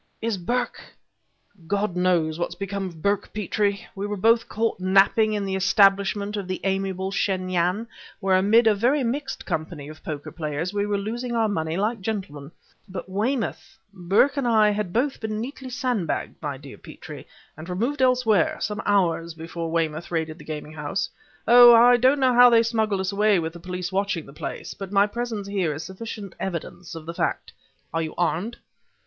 "Is 0.19 0.35
Burke" 0.35 0.81
"God 1.77 1.95
knows 1.95 2.39
what 2.39 2.47
has 2.47 2.55
become 2.55 2.87
of 2.87 3.03
Burke, 3.03 3.31
Petrie! 3.35 3.85
We 3.93 4.07
were 4.07 4.17
both 4.17 4.49
caught 4.49 4.79
napping 4.79 5.33
in 5.33 5.45
the 5.45 5.55
establishment 5.55 6.35
of 6.35 6.47
the 6.47 6.59
amiable 6.63 7.11
Shen 7.11 7.49
Yan, 7.51 7.87
where, 8.19 8.35
amid 8.35 8.65
a 8.65 8.73
very 8.73 9.03
mixed 9.03 9.45
company 9.45 9.87
of 9.89 10.03
poker 10.03 10.31
players, 10.31 10.73
we 10.73 10.87
were 10.87 10.97
losing 10.97 11.33
our 11.35 11.47
money 11.47 11.77
like 11.77 12.01
gentlemen." 12.01 12.49
"But 12.89 13.09
Weymouth" 13.09 13.77
"Burke 13.93 14.37
and 14.37 14.47
I 14.47 14.71
had 14.71 14.91
both 14.91 15.19
been 15.21 15.39
neatly 15.39 15.69
sand 15.69 16.07
bagged, 16.07 16.41
my 16.41 16.57
dear 16.57 16.79
Petrie, 16.79 17.27
and 17.55 17.69
removed 17.69 18.01
elsewhere, 18.01 18.57
some 18.59 18.81
hours 18.87 19.35
before 19.35 19.69
Weymouth 19.69 20.09
raided 20.09 20.39
the 20.39 20.43
gaming 20.45 20.73
house. 20.73 21.11
Oh! 21.47 21.75
I 21.75 21.97
don't 21.97 22.19
know 22.19 22.33
how 22.33 22.49
they 22.49 22.63
smuggled 22.63 23.01
us 23.01 23.11
away 23.11 23.37
with 23.37 23.53
the 23.53 23.59
police 23.59 23.91
watching 23.91 24.25
the 24.25 24.33
place; 24.33 24.73
but 24.73 24.91
my 24.91 25.05
presence 25.05 25.45
here 25.47 25.75
is 25.75 25.83
sufficient 25.83 26.33
evidence 26.39 26.95
of 26.95 27.05
the 27.05 27.13
fact. 27.13 27.53
Are 27.93 28.01
you 28.01 28.15
armed?" 28.17 28.57